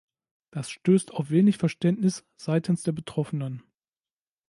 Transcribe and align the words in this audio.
Das 0.49 0.71
stößt 0.71 1.11
auf 1.11 1.29
wenig 1.29 1.59
Verständnis 1.59 2.25
seitens 2.35 2.81
der 2.81 2.91
Betroffenen. 2.91 3.61